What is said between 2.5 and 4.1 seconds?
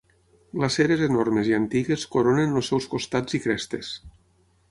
els seus costats i crestes.